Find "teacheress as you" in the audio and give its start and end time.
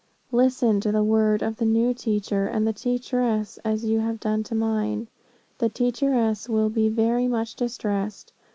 2.73-3.99